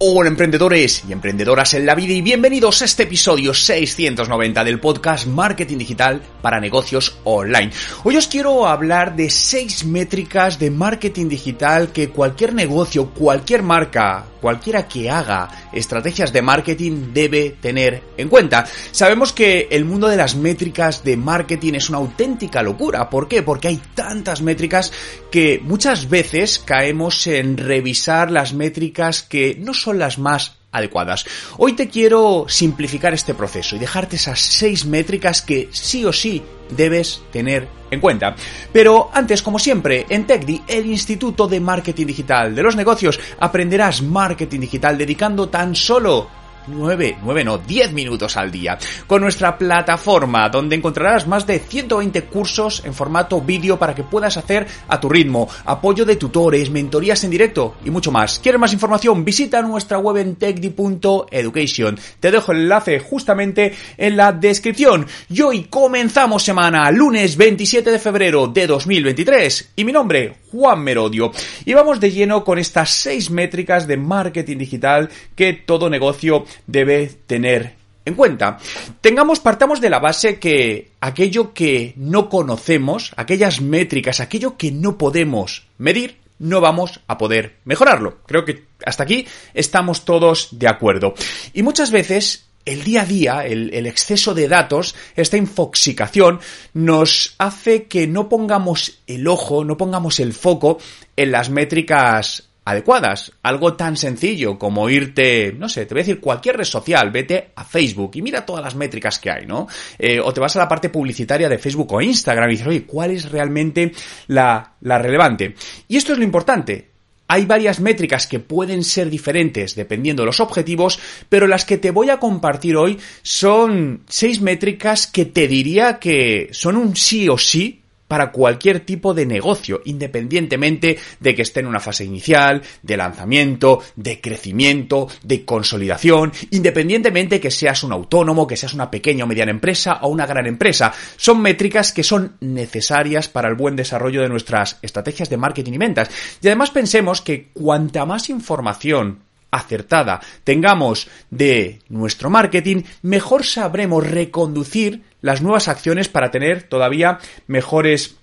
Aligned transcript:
Hola 0.00 0.28
emprendedores 0.28 1.02
y 1.08 1.12
emprendedoras 1.12 1.74
en 1.74 1.84
la 1.84 1.96
vida 1.96 2.12
y 2.12 2.22
bienvenidos 2.22 2.82
a 2.82 2.84
este 2.84 3.02
episodio 3.02 3.52
690 3.52 4.62
del 4.62 4.78
podcast 4.78 5.26
Marketing 5.26 5.76
Digital 5.76 6.22
para 6.40 6.60
Negocios 6.60 7.18
Online. 7.24 7.72
Hoy 8.04 8.16
os 8.16 8.28
quiero 8.28 8.68
hablar 8.68 9.16
de 9.16 9.28
seis 9.28 9.84
métricas 9.84 10.60
de 10.60 10.70
marketing 10.70 11.28
digital 11.28 11.90
que 11.90 12.10
cualquier 12.10 12.54
negocio, 12.54 13.10
cualquier 13.10 13.64
marca, 13.64 14.24
cualquiera 14.40 14.88
que 14.88 15.10
haga 15.10 15.48
estrategias 15.72 16.32
de 16.32 16.42
marketing 16.42 17.12
debe 17.12 17.56
tener 17.60 18.02
en 18.16 18.28
cuenta. 18.28 18.66
Sabemos 18.90 19.32
que 19.32 19.68
el 19.70 19.84
mundo 19.84 20.08
de 20.08 20.16
las 20.16 20.36
métricas 20.36 21.04
de 21.04 21.16
marketing 21.16 21.74
es 21.74 21.88
una 21.88 21.98
auténtica 21.98 22.62
locura. 22.62 23.10
¿Por 23.10 23.28
qué? 23.28 23.42
Porque 23.42 23.68
hay 23.68 23.80
tantas 23.94 24.42
métricas 24.42 24.92
que 25.30 25.60
muchas 25.62 26.08
veces 26.08 26.58
caemos 26.58 27.26
en 27.26 27.56
revisar 27.56 28.30
las 28.30 28.52
métricas 28.52 29.22
que 29.22 29.56
no 29.58 29.74
son 29.74 29.98
las 29.98 30.18
más 30.18 30.57
adecuadas. 30.72 31.24
Hoy 31.56 31.74
te 31.74 31.88
quiero 31.88 32.46
simplificar 32.48 33.14
este 33.14 33.34
proceso 33.34 33.76
y 33.76 33.78
dejarte 33.78 34.16
esas 34.16 34.40
seis 34.40 34.84
métricas 34.84 35.42
que 35.42 35.68
sí 35.72 36.04
o 36.04 36.12
sí 36.12 36.42
debes 36.70 37.22
tener 37.32 37.68
en 37.90 38.00
cuenta. 38.00 38.36
Pero 38.72 39.10
antes, 39.12 39.42
como 39.42 39.58
siempre, 39.58 40.06
en 40.08 40.26
TechDi, 40.26 40.62
el 40.68 40.86
Instituto 40.86 41.48
de 41.48 41.60
Marketing 41.60 42.06
Digital 42.06 42.54
de 42.54 42.62
los 42.62 42.76
Negocios, 42.76 43.18
aprenderás 43.40 44.02
marketing 44.02 44.60
digital 44.60 44.98
dedicando 44.98 45.48
tan 45.48 45.74
solo 45.74 46.28
9, 46.68 47.18
9 47.22 47.44
no, 47.44 47.58
10 47.58 47.92
minutos 47.92 48.36
al 48.36 48.50
día, 48.50 48.78
con 49.06 49.22
nuestra 49.22 49.56
plataforma 49.58 50.48
donde 50.48 50.76
encontrarás 50.76 51.26
más 51.26 51.46
de 51.46 51.58
120 51.58 52.24
cursos 52.24 52.82
en 52.84 52.94
formato 52.94 53.40
vídeo 53.40 53.78
para 53.78 53.94
que 53.94 54.04
puedas 54.04 54.36
hacer 54.36 54.66
a 54.88 55.00
tu 55.00 55.08
ritmo, 55.08 55.48
apoyo 55.64 56.04
de 56.04 56.16
tutores, 56.16 56.70
mentorías 56.70 57.24
en 57.24 57.30
directo 57.30 57.76
y 57.84 57.90
mucho 57.90 58.12
más. 58.12 58.38
¿Quieres 58.38 58.60
más 58.60 58.72
información? 58.72 59.24
Visita 59.24 59.62
nuestra 59.62 59.98
web 59.98 60.18
en 60.18 60.36
techdi.education. 60.36 61.98
Te 62.20 62.30
dejo 62.30 62.52
el 62.52 62.62
enlace 62.62 63.00
justamente 63.00 63.74
en 63.96 64.16
la 64.16 64.32
descripción. 64.32 65.06
Y 65.28 65.40
hoy 65.42 65.64
comenzamos 65.64 66.42
semana, 66.42 66.90
lunes 66.90 67.36
27 67.36 67.90
de 67.90 67.98
febrero 67.98 68.46
de 68.46 68.66
2023 68.66 69.72
y 69.76 69.84
mi 69.84 69.92
nombre, 69.92 70.36
Juan 70.50 70.82
Merodio. 70.82 71.32
Y 71.64 71.74
vamos 71.74 72.00
de 72.00 72.10
lleno 72.10 72.44
con 72.44 72.58
estas 72.58 72.90
6 72.90 73.30
métricas 73.30 73.86
de 73.86 73.96
marketing 73.96 74.58
digital 74.58 75.08
que 75.34 75.52
todo 75.52 75.90
negocio 75.90 76.44
debe 76.66 77.06
tener 77.26 77.76
en 78.04 78.14
cuenta. 78.14 78.58
Tengamos, 79.00 79.40
partamos 79.40 79.80
de 79.80 79.90
la 79.90 79.98
base 79.98 80.38
que 80.38 80.92
aquello 81.00 81.52
que 81.52 81.92
no 81.96 82.28
conocemos, 82.28 83.12
aquellas 83.16 83.60
métricas, 83.60 84.20
aquello 84.20 84.56
que 84.56 84.72
no 84.72 84.98
podemos 84.98 85.68
medir, 85.78 86.16
no 86.38 86.60
vamos 86.60 87.00
a 87.06 87.18
poder 87.18 87.56
mejorarlo. 87.64 88.18
Creo 88.26 88.44
que 88.44 88.64
hasta 88.84 89.02
aquí 89.02 89.26
estamos 89.54 90.04
todos 90.04 90.48
de 90.52 90.68
acuerdo. 90.68 91.14
Y 91.52 91.62
muchas 91.62 91.90
veces 91.90 92.46
el 92.64 92.84
día 92.84 93.02
a 93.02 93.06
día, 93.06 93.46
el, 93.46 93.72
el, 93.72 93.86
exceso 93.86 94.34
de 94.34 94.46
datos, 94.46 94.94
esta 95.16 95.38
infoxicación, 95.38 96.40
nos 96.74 97.34
hace 97.38 97.84
que 97.84 98.06
no 98.06 98.28
pongamos 98.28 99.00
el 99.06 99.26
ojo, 99.26 99.64
no 99.64 99.76
pongamos 99.78 100.20
el 100.20 100.34
foco 100.34 100.78
en 101.16 101.32
las 101.32 101.48
métricas 101.48 102.48
adecuadas. 102.68 103.32
Algo 103.42 103.74
tan 103.74 103.96
sencillo 103.96 104.58
como 104.58 104.90
irte, 104.90 105.54
no 105.56 105.70
sé, 105.70 105.86
te 105.86 105.94
voy 105.94 106.00
a 106.00 106.04
decir 106.04 106.20
cualquier 106.20 106.58
red 106.58 106.64
social, 106.64 107.10
vete 107.10 107.52
a 107.54 107.64
Facebook 107.64 108.10
y 108.14 108.22
mira 108.22 108.44
todas 108.44 108.62
las 108.62 108.74
métricas 108.74 109.18
que 109.18 109.30
hay, 109.30 109.46
¿no? 109.46 109.66
Eh, 109.98 110.20
o 110.20 110.32
te 110.34 110.40
vas 110.40 110.54
a 110.56 110.58
la 110.58 110.68
parte 110.68 110.90
publicitaria 110.90 111.48
de 111.48 111.56
Facebook 111.56 111.90
o 111.94 112.02
Instagram 112.02 112.50
y 112.50 112.52
dices, 112.52 112.66
oye, 112.66 112.84
¿cuál 112.84 113.12
es 113.12 113.30
realmente 113.30 113.92
la, 114.26 114.74
la 114.82 114.98
relevante? 114.98 115.54
Y 115.88 115.96
esto 115.96 116.12
es 116.12 116.18
lo 116.18 116.24
importante. 116.24 116.90
Hay 117.26 117.46
varias 117.46 117.80
métricas 117.80 118.26
que 118.26 118.38
pueden 118.38 118.84
ser 118.84 119.08
diferentes 119.08 119.74
dependiendo 119.74 120.22
de 120.22 120.26
los 120.26 120.40
objetivos, 120.40 120.98
pero 121.30 121.46
las 121.46 121.64
que 121.64 121.78
te 121.78 121.90
voy 121.90 122.10
a 122.10 122.18
compartir 122.18 122.76
hoy 122.76 122.98
son 123.22 124.02
seis 124.08 124.42
métricas 124.42 125.06
que 125.06 125.24
te 125.24 125.48
diría 125.48 125.98
que 125.98 126.48
son 126.52 126.76
un 126.76 126.96
sí 126.96 127.30
o 127.30 127.38
sí 127.38 127.82
para 128.08 128.32
cualquier 128.32 128.80
tipo 128.80 129.14
de 129.14 129.26
negocio, 129.26 129.82
independientemente 129.84 130.98
de 131.20 131.34
que 131.34 131.42
esté 131.42 131.60
en 131.60 131.66
una 131.66 131.80
fase 131.80 132.04
inicial, 132.04 132.62
de 132.82 132.96
lanzamiento, 132.96 133.82
de 133.94 134.20
crecimiento, 134.20 135.08
de 135.22 135.44
consolidación, 135.44 136.32
independientemente 136.50 137.40
que 137.40 137.50
seas 137.50 137.84
un 137.84 137.92
autónomo, 137.92 138.46
que 138.46 138.56
seas 138.56 138.74
una 138.74 138.90
pequeña 138.90 139.24
o 139.24 139.26
mediana 139.28 139.50
empresa 139.50 139.98
o 140.02 140.08
una 140.08 140.26
gran 140.26 140.46
empresa. 140.46 140.92
Son 141.16 141.40
métricas 141.40 141.92
que 141.92 142.02
son 142.02 142.36
necesarias 142.40 143.28
para 143.28 143.48
el 143.48 143.54
buen 143.54 143.76
desarrollo 143.76 144.22
de 144.22 144.28
nuestras 144.28 144.78
estrategias 144.82 145.28
de 145.28 145.36
marketing 145.36 145.72
y 145.74 145.78
ventas. 145.78 146.10
Y 146.42 146.46
además 146.48 146.70
pensemos 146.70 147.20
que 147.20 147.48
cuanta 147.52 148.06
más 148.06 148.30
información 148.30 149.27
acertada 149.50 150.20
tengamos 150.44 151.08
de 151.30 151.80
nuestro 151.88 152.30
marketing, 152.30 152.82
mejor 153.02 153.44
sabremos 153.44 154.06
reconducir 154.06 155.02
las 155.20 155.42
nuevas 155.42 155.68
acciones 155.68 156.08
para 156.08 156.30
tener 156.30 156.64
todavía 156.64 157.18
mejores 157.46 158.16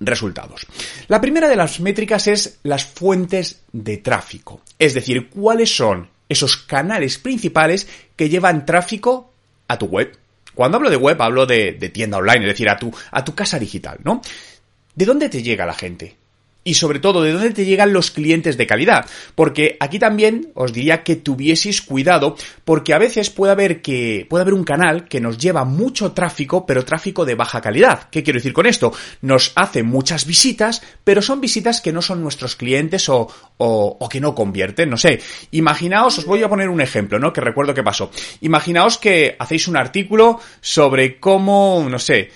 resultados. 0.00 0.66
La 1.08 1.20
primera 1.20 1.48
de 1.48 1.56
las 1.56 1.80
métricas 1.80 2.26
es 2.26 2.58
las 2.62 2.84
fuentes 2.84 3.62
de 3.72 3.98
tráfico, 3.98 4.62
es 4.78 4.94
decir, 4.94 5.28
cuáles 5.28 5.74
son 5.74 6.08
esos 6.28 6.56
canales 6.56 7.18
principales 7.18 7.88
que 8.16 8.28
llevan 8.28 8.64
tráfico 8.64 9.32
a 9.68 9.78
tu 9.78 9.86
web. 9.86 10.16
Cuando 10.54 10.76
hablo 10.76 10.90
de 10.90 10.96
web 10.96 11.20
hablo 11.20 11.46
de, 11.46 11.72
tienda 11.92 12.18
online, 12.18 12.40
es 12.40 12.52
decir, 12.52 12.68
a 12.68 12.76
tu, 12.76 12.92
a 13.10 13.24
tu 13.24 13.34
casa 13.34 13.58
digital, 13.58 13.98
¿no? 14.04 14.20
¿De 14.94 15.04
dónde 15.04 15.28
te 15.28 15.42
llega 15.42 15.66
la 15.66 15.74
gente? 15.74 16.16
Y 16.70 16.74
sobre 16.74 17.00
todo 17.00 17.22
de 17.22 17.32
dónde 17.32 17.50
te 17.50 17.64
llegan 17.64 17.92
los 17.92 18.12
clientes 18.12 18.56
de 18.56 18.64
calidad. 18.64 19.04
Porque 19.34 19.76
aquí 19.80 19.98
también 19.98 20.52
os 20.54 20.72
diría 20.72 21.02
que 21.02 21.16
tuvieseis 21.16 21.82
cuidado 21.82 22.36
porque 22.64 22.94
a 22.94 22.98
veces 22.98 23.28
puede 23.28 23.50
haber 23.50 23.82
que 23.82 24.24
puede 24.30 24.42
haber 24.42 24.54
un 24.54 24.62
canal 24.62 25.08
que 25.08 25.20
nos 25.20 25.36
lleva 25.36 25.64
mucho 25.64 26.12
tráfico, 26.12 26.64
pero 26.66 26.84
tráfico 26.84 27.24
de 27.24 27.34
baja 27.34 27.60
calidad. 27.60 28.08
¿Qué 28.08 28.22
quiero 28.22 28.38
decir 28.38 28.52
con 28.52 28.66
esto? 28.66 28.92
Nos 29.20 29.50
hace 29.56 29.82
muchas 29.82 30.26
visitas, 30.26 30.80
pero 31.02 31.22
son 31.22 31.40
visitas 31.40 31.80
que 31.80 31.92
no 31.92 32.02
son 32.02 32.22
nuestros 32.22 32.54
clientes 32.54 33.08
o, 33.08 33.26
o, 33.56 33.96
o 33.98 34.08
que 34.08 34.20
no 34.20 34.32
convierten, 34.32 34.90
no 34.90 34.96
sé. 34.96 35.20
Imaginaos, 35.50 36.18
os 36.18 36.24
voy 36.24 36.44
a 36.44 36.48
poner 36.48 36.68
un 36.68 36.80
ejemplo, 36.80 37.18
¿no? 37.18 37.32
Que 37.32 37.40
recuerdo 37.40 37.74
que 37.74 37.82
pasó. 37.82 38.12
Imaginaos 38.42 38.96
que 38.96 39.34
hacéis 39.40 39.66
un 39.66 39.76
artículo 39.76 40.38
sobre 40.60 41.18
cómo, 41.18 41.84
no 41.90 41.98
sé, 41.98 42.30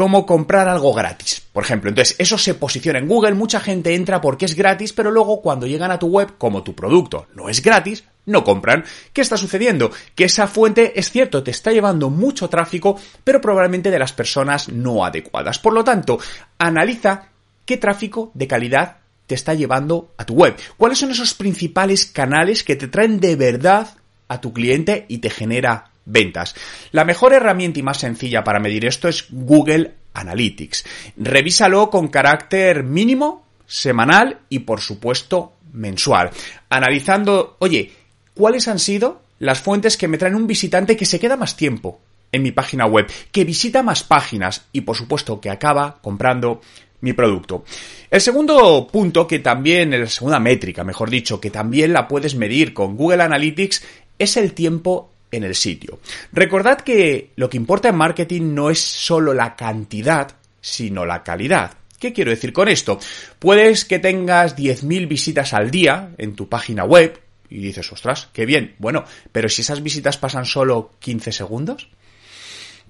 cómo 0.00 0.24
comprar 0.24 0.66
algo 0.66 0.94
gratis, 0.94 1.42
por 1.52 1.62
ejemplo. 1.62 1.90
Entonces, 1.90 2.16
eso 2.18 2.38
se 2.38 2.54
posiciona 2.54 2.98
en 2.98 3.06
Google, 3.06 3.34
mucha 3.34 3.60
gente 3.60 3.94
entra 3.94 4.22
porque 4.22 4.46
es 4.46 4.54
gratis, 4.54 4.94
pero 4.94 5.10
luego 5.10 5.42
cuando 5.42 5.66
llegan 5.66 5.90
a 5.90 5.98
tu 5.98 6.06
web, 6.06 6.38
como 6.38 6.62
tu 6.62 6.74
producto 6.74 7.26
no 7.34 7.50
es 7.50 7.62
gratis, 7.62 8.04
no 8.24 8.42
compran. 8.42 8.82
¿Qué 9.12 9.20
está 9.20 9.36
sucediendo? 9.36 9.90
Que 10.14 10.24
esa 10.24 10.46
fuente, 10.46 10.98
es 10.98 11.10
cierto, 11.10 11.42
te 11.42 11.50
está 11.50 11.70
llevando 11.70 12.08
mucho 12.08 12.48
tráfico, 12.48 12.98
pero 13.24 13.42
probablemente 13.42 13.90
de 13.90 13.98
las 13.98 14.14
personas 14.14 14.70
no 14.70 15.04
adecuadas. 15.04 15.58
Por 15.58 15.74
lo 15.74 15.84
tanto, 15.84 16.18
analiza 16.56 17.28
qué 17.66 17.76
tráfico 17.76 18.30
de 18.32 18.46
calidad 18.46 19.00
te 19.26 19.34
está 19.34 19.52
llevando 19.52 20.14
a 20.16 20.24
tu 20.24 20.32
web. 20.32 20.56
¿Cuáles 20.78 20.96
son 20.96 21.10
esos 21.10 21.34
principales 21.34 22.06
canales 22.06 22.64
que 22.64 22.74
te 22.74 22.88
traen 22.88 23.20
de 23.20 23.36
verdad 23.36 23.98
a 24.28 24.40
tu 24.40 24.54
cliente 24.54 25.04
y 25.08 25.18
te 25.18 25.28
genera 25.28 25.89
ventas. 26.04 26.54
La 26.92 27.04
mejor 27.04 27.32
herramienta 27.32 27.78
y 27.78 27.82
más 27.82 27.98
sencilla 27.98 28.44
para 28.44 28.60
medir 28.60 28.84
esto 28.84 29.08
es 29.08 29.26
Google 29.30 29.94
Analytics. 30.14 30.84
Revísalo 31.16 31.90
con 31.90 32.08
carácter 32.08 32.82
mínimo, 32.84 33.46
semanal 33.66 34.40
y 34.48 34.60
por 34.60 34.80
supuesto 34.80 35.54
mensual. 35.72 36.30
Analizando, 36.68 37.56
oye, 37.60 37.92
¿cuáles 38.34 38.68
han 38.68 38.78
sido 38.78 39.22
las 39.38 39.60
fuentes 39.60 39.96
que 39.96 40.08
me 40.08 40.18
traen 40.18 40.34
un 40.34 40.46
visitante 40.46 40.96
que 40.96 41.06
se 41.06 41.18
queda 41.18 41.36
más 41.36 41.56
tiempo 41.56 42.00
en 42.32 42.42
mi 42.42 42.52
página 42.52 42.86
web, 42.86 43.10
que 43.32 43.44
visita 43.44 43.82
más 43.82 44.04
páginas 44.04 44.66
y 44.72 44.82
por 44.82 44.96
supuesto 44.96 45.40
que 45.40 45.50
acaba 45.50 45.98
comprando 46.00 46.60
mi 47.00 47.12
producto. 47.12 47.64
El 48.10 48.20
segundo 48.20 48.86
punto 48.86 49.26
que 49.26 49.38
también, 49.38 49.90
la 49.98 50.06
segunda 50.06 50.38
métrica, 50.38 50.84
mejor 50.84 51.10
dicho, 51.10 51.40
que 51.40 51.50
también 51.50 51.92
la 51.92 52.06
puedes 52.06 52.34
medir 52.34 52.74
con 52.74 52.96
Google 52.96 53.22
Analytics 53.22 53.82
es 54.18 54.36
el 54.36 54.52
tiempo 54.52 55.10
en 55.30 55.44
el 55.44 55.54
sitio. 55.54 56.00
Recordad 56.32 56.80
que 56.80 57.30
lo 57.36 57.48
que 57.48 57.56
importa 57.56 57.88
en 57.88 57.96
marketing 57.96 58.54
no 58.54 58.70
es 58.70 58.80
solo 58.80 59.34
la 59.34 59.56
cantidad, 59.56 60.32
sino 60.60 61.06
la 61.06 61.22
calidad. 61.22 61.74
¿Qué 61.98 62.12
quiero 62.12 62.30
decir 62.30 62.52
con 62.52 62.68
esto? 62.68 62.98
Puedes 63.38 63.84
que 63.84 63.98
tengas 63.98 64.56
10.000 64.56 65.06
visitas 65.06 65.52
al 65.52 65.70
día 65.70 66.12
en 66.18 66.34
tu 66.34 66.48
página 66.48 66.84
web 66.84 67.20
Y 67.50 67.58
dices, 67.58 67.92
ostras, 67.92 68.28
qué 68.32 68.46
bien. 68.46 68.76
Bueno, 68.78 69.04
pero 69.32 69.48
si 69.48 69.62
esas 69.62 69.82
visitas 69.82 70.16
pasan 70.16 70.46
solo 70.46 70.92
15 71.00 71.32
segundos, 71.32 71.88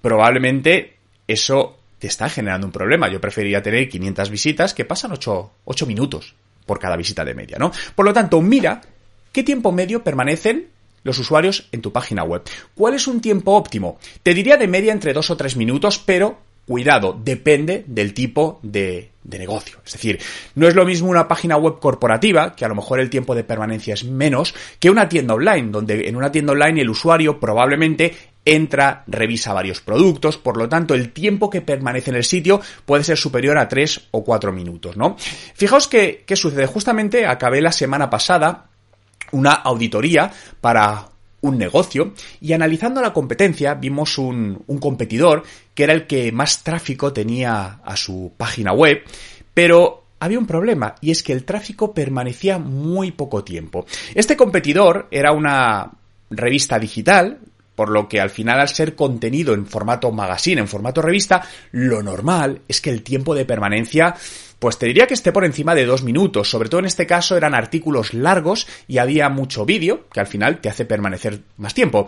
probablemente 0.02 0.96
eso 1.26 1.78
te 1.98 2.06
está 2.06 2.28
generando 2.28 2.66
un 2.66 2.72
problema. 2.72 3.10
Yo 3.10 3.20
preferiría 3.20 3.62
tener 3.62 3.88
500 3.88 4.30
visitas 4.30 4.74
que 4.74 4.84
pasan 4.84 5.12
8, 5.12 5.52
8 5.64 5.86
minutos 5.86 6.34
por 6.66 6.78
cada 6.78 6.96
visita 6.96 7.24
de 7.24 7.34
media, 7.34 7.56
¿no? 7.58 7.72
Por 7.94 8.04
lo 8.04 8.12
tanto, 8.12 8.40
mira 8.40 8.80
qué 9.32 9.42
tiempo 9.42 9.72
medio 9.72 10.04
permanecen 10.04 10.68
los 11.02 11.18
usuarios 11.18 11.68
en 11.72 11.82
tu 11.82 11.92
página 11.92 12.24
web. 12.24 12.42
¿Cuál 12.74 12.94
es 12.94 13.06
un 13.06 13.20
tiempo 13.20 13.52
óptimo? 13.52 13.98
Te 14.22 14.34
diría 14.34 14.56
de 14.56 14.68
media 14.68 14.92
entre 14.92 15.12
2 15.12 15.30
o 15.30 15.36
3 15.36 15.56
minutos, 15.56 15.98
pero 15.98 16.38
cuidado, 16.66 17.18
depende 17.20 17.84
del 17.88 18.14
tipo 18.14 18.60
de, 18.62 19.10
de, 19.24 19.38
negocio. 19.40 19.78
Es 19.84 19.94
decir, 19.94 20.20
no 20.54 20.68
es 20.68 20.76
lo 20.76 20.84
mismo 20.84 21.10
una 21.10 21.26
página 21.26 21.56
web 21.56 21.80
corporativa, 21.80 22.54
que 22.54 22.64
a 22.64 22.68
lo 22.68 22.76
mejor 22.76 23.00
el 23.00 23.10
tiempo 23.10 23.34
de 23.34 23.42
permanencia 23.42 23.94
es 23.94 24.04
menos, 24.04 24.54
que 24.78 24.88
una 24.88 25.08
tienda 25.08 25.34
online, 25.34 25.70
donde 25.70 26.08
en 26.08 26.14
una 26.14 26.30
tienda 26.30 26.52
online 26.52 26.82
el 26.82 26.90
usuario 26.90 27.40
probablemente 27.40 28.14
entra, 28.44 29.04
revisa 29.06 29.52
varios 29.52 29.80
productos, 29.80 30.38
por 30.38 30.56
lo 30.56 30.68
tanto 30.68 30.94
el 30.94 31.12
tiempo 31.12 31.50
que 31.50 31.60
permanece 31.60 32.10
en 32.10 32.16
el 32.16 32.24
sitio 32.24 32.60
puede 32.84 33.04
ser 33.04 33.18
superior 33.18 33.58
a 33.58 33.68
3 33.68 34.08
o 34.12 34.24
4 34.24 34.52
minutos, 34.52 34.96
¿no? 34.96 35.16
Fijaos 35.54 35.88
que, 35.88 36.24
¿qué 36.26 36.36
sucede? 36.36 36.66
Justamente 36.66 37.26
acabé 37.26 37.60
la 37.60 37.72
semana 37.72 38.08
pasada 38.08 38.69
una 39.32 39.52
auditoría 39.52 40.30
para 40.60 41.08
un 41.42 41.56
negocio 41.56 42.12
y 42.40 42.52
analizando 42.52 43.00
la 43.00 43.12
competencia 43.12 43.74
vimos 43.74 44.18
un, 44.18 44.62
un, 44.66 44.78
competidor 44.78 45.42
que 45.74 45.84
era 45.84 45.94
el 45.94 46.06
que 46.06 46.32
más 46.32 46.62
tráfico 46.62 47.12
tenía 47.12 47.80
a 47.82 47.96
su 47.96 48.32
página 48.36 48.72
web, 48.72 49.02
pero 49.54 50.04
había 50.20 50.38
un 50.38 50.46
problema 50.46 50.94
y 51.00 51.10
es 51.10 51.22
que 51.22 51.32
el 51.32 51.44
tráfico 51.44 51.94
permanecía 51.94 52.58
muy 52.58 53.10
poco 53.12 53.42
tiempo. 53.42 53.86
Este 54.14 54.36
competidor 54.36 55.08
era 55.10 55.32
una 55.32 55.90
revista 56.30 56.78
digital, 56.78 57.38
por 57.74 57.88
lo 57.88 58.08
que 58.08 58.20
al 58.20 58.30
final 58.30 58.60
al 58.60 58.68
ser 58.68 58.94
contenido 58.94 59.54
en 59.54 59.66
formato 59.66 60.12
magazine, 60.12 60.60
en 60.60 60.68
formato 60.68 61.00
revista, 61.00 61.42
lo 61.72 62.02
normal 62.02 62.60
es 62.68 62.80
que 62.80 62.90
el 62.90 63.02
tiempo 63.02 63.34
de 63.34 63.46
permanencia 63.46 64.14
pues 64.60 64.78
te 64.78 64.86
diría 64.86 65.06
que 65.06 65.14
esté 65.14 65.32
por 65.32 65.44
encima 65.44 65.74
de 65.74 65.86
dos 65.86 66.04
minutos. 66.04 66.48
Sobre 66.48 66.68
todo 66.68 66.80
en 66.80 66.86
este 66.86 67.06
caso 67.06 67.36
eran 67.36 67.54
artículos 67.54 68.14
largos 68.14 68.68
y 68.86 68.98
había 68.98 69.28
mucho 69.28 69.64
vídeo, 69.64 70.06
que 70.12 70.20
al 70.20 70.28
final 70.28 70.60
te 70.60 70.68
hace 70.68 70.84
permanecer 70.84 71.40
más 71.56 71.74
tiempo. 71.74 72.06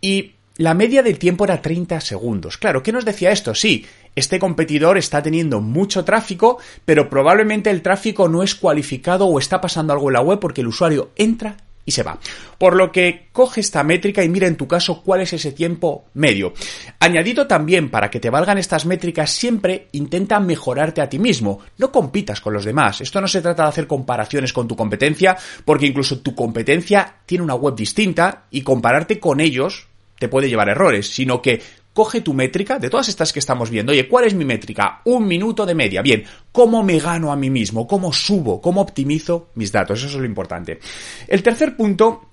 Y 0.00 0.32
la 0.56 0.74
media 0.74 1.02
del 1.02 1.18
tiempo 1.18 1.44
era 1.44 1.62
30 1.62 2.00
segundos. 2.00 2.58
Claro, 2.58 2.82
¿qué 2.82 2.90
nos 2.90 3.04
decía 3.04 3.30
esto? 3.30 3.54
Sí, 3.54 3.86
este 4.16 4.38
competidor 4.38 4.98
está 4.98 5.22
teniendo 5.22 5.60
mucho 5.60 6.04
tráfico, 6.04 6.58
pero 6.84 7.08
probablemente 7.08 7.70
el 7.70 7.82
tráfico 7.82 8.28
no 8.28 8.42
es 8.42 8.56
cualificado 8.56 9.26
o 9.26 9.38
está 9.38 9.60
pasando 9.60 9.92
algo 9.92 10.08
en 10.08 10.14
la 10.14 10.22
web 10.22 10.40
porque 10.40 10.62
el 10.62 10.68
usuario 10.68 11.10
entra 11.14 11.56
y 11.86 11.92
se 11.92 12.02
va. 12.02 12.18
Por 12.58 12.76
lo 12.76 12.92
que 12.92 13.28
coge 13.32 13.60
esta 13.60 13.82
métrica 13.84 14.22
y 14.22 14.28
mira 14.28 14.46
en 14.46 14.56
tu 14.56 14.68
caso 14.68 15.02
cuál 15.02 15.22
es 15.22 15.32
ese 15.32 15.52
tiempo 15.52 16.06
medio. 16.14 16.52
Añadido 16.98 17.46
también 17.46 17.88
para 17.88 18.10
que 18.10 18.20
te 18.20 18.28
valgan 18.28 18.58
estas 18.58 18.84
métricas, 18.84 19.30
siempre 19.30 19.86
intenta 19.92 20.40
mejorarte 20.40 21.00
a 21.00 21.08
ti 21.08 21.18
mismo. 21.18 21.60
No 21.78 21.92
compitas 21.92 22.40
con 22.40 22.52
los 22.52 22.64
demás. 22.64 23.00
Esto 23.00 23.20
no 23.20 23.28
se 23.28 23.40
trata 23.40 23.62
de 23.62 23.68
hacer 23.70 23.86
comparaciones 23.86 24.52
con 24.52 24.68
tu 24.68 24.76
competencia, 24.76 25.36
porque 25.64 25.86
incluso 25.86 26.18
tu 26.18 26.34
competencia 26.34 27.14
tiene 27.24 27.44
una 27.44 27.54
web 27.54 27.76
distinta 27.76 28.44
y 28.50 28.62
compararte 28.62 29.18
con 29.20 29.40
ellos 29.40 29.86
te 30.18 30.28
puede 30.28 30.48
llevar 30.48 30.68
errores, 30.68 31.08
sino 31.08 31.42
que 31.42 31.60
coge 31.96 32.20
tu 32.20 32.34
métrica, 32.34 32.78
de 32.78 32.90
todas 32.90 33.08
estas 33.08 33.32
que 33.32 33.38
estamos 33.38 33.70
viendo, 33.70 33.90
oye, 33.90 34.06
¿cuál 34.06 34.26
es 34.26 34.34
mi 34.34 34.44
métrica? 34.44 35.00
Un 35.04 35.26
minuto 35.26 35.64
de 35.64 35.74
media. 35.74 36.02
Bien, 36.02 36.24
¿cómo 36.52 36.82
me 36.82 36.98
gano 36.98 37.32
a 37.32 37.36
mí 37.36 37.48
mismo? 37.48 37.86
¿Cómo 37.86 38.12
subo? 38.12 38.60
¿Cómo 38.60 38.82
optimizo 38.82 39.48
mis 39.54 39.72
datos? 39.72 40.00
Eso 40.00 40.08
es 40.08 40.20
lo 40.20 40.26
importante. 40.26 40.78
El 41.26 41.42
tercer 41.42 41.74
punto, 41.74 42.28